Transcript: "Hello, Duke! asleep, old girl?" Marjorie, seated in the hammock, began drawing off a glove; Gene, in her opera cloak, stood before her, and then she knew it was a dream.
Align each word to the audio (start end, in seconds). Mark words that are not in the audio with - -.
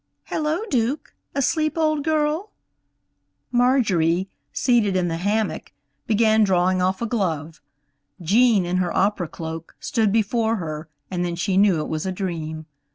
"Hello, 0.23 0.61
Duke! 0.71 1.13
asleep, 1.35 1.77
old 1.77 2.03
girl?" 2.03 2.49
Marjorie, 3.51 4.29
seated 4.51 4.95
in 4.95 5.09
the 5.09 5.17
hammock, 5.17 5.73
began 6.07 6.43
drawing 6.43 6.81
off 6.81 7.03
a 7.03 7.05
glove; 7.05 7.61
Gene, 8.19 8.65
in 8.65 8.77
her 8.77 8.91
opera 8.97 9.27
cloak, 9.27 9.75
stood 9.79 10.11
before 10.11 10.55
her, 10.55 10.89
and 11.11 11.23
then 11.23 11.35
she 11.35 11.55
knew 11.55 11.79
it 11.81 11.87
was 11.87 12.07
a 12.07 12.11
dream. 12.11 12.65